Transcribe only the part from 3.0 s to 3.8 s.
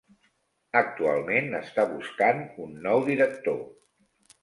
director.